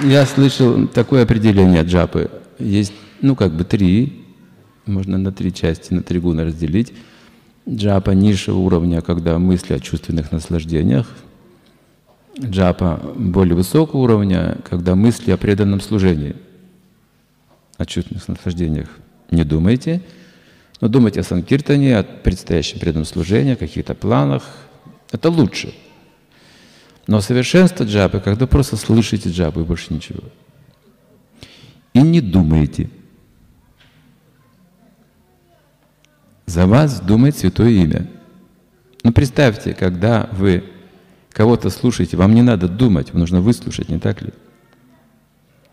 [0.00, 2.28] Я слышал такое определение джапы.
[2.58, 4.24] Есть, ну, как бы три,
[4.86, 6.92] можно на три части, на три гуна разделить.
[7.68, 11.06] Джапа низшего уровня, когда мысли о чувственных наслаждениях.
[12.38, 16.34] Джапа более высокого уровня, когда мысли о преданном служении,
[17.78, 18.88] о чувственных наслаждениях.
[19.30, 20.02] Не думайте,
[20.80, 24.42] но думайте о санкиртане, о предстоящем преданном служении, о каких-то планах.
[25.12, 25.72] Это лучше.
[27.06, 30.22] Но совершенство джапы, когда просто слышите джапу и больше ничего.
[31.92, 32.90] И не думаете.
[36.46, 38.10] За вас думает Святое Имя.
[39.02, 40.64] Ну представьте, когда вы
[41.30, 44.32] кого-то слушаете, вам не надо думать, вам нужно выслушать, не так ли?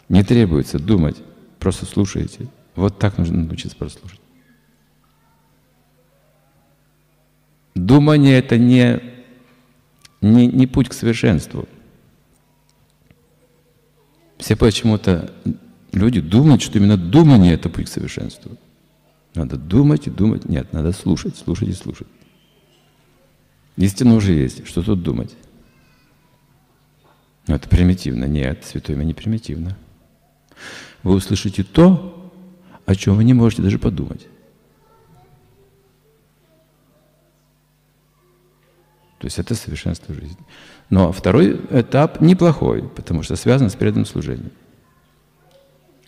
[0.09, 1.17] Не требуется думать,
[1.59, 2.47] просто слушаете.
[2.75, 4.19] Вот так нужно научиться прослушать.
[7.75, 9.10] Думание это не
[10.21, 11.67] не, не путь к совершенству.
[14.37, 15.31] Все почему-то
[15.91, 18.57] люди думают, что именно думание– это путь к совершенству.
[19.33, 20.45] Надо думать и думать.
[20.45, 22.07] Нет, надо слушать, слушать и слушать.
[23.77, 24.67] Истина уже есть.
[24.67, 25.35] Что тут думать?
[27.47, 28.25] Но это примитивно.
[28.25, 29.77] Нет, Святое Имя не примитивно.
[31.03, 32.31] Вы услышите то,
[32.85, 34.27] о чем вы не можете даже подумать.
[39.21, 40.43] То есть это совершенство жизни.
[40.89, 44.51] Но второй этап неплохой, потому что связан с преданным служением.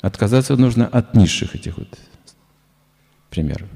[0.01, 1.87] Отказаться нужно от низших этих вот
[3.29, 3.69] примеров.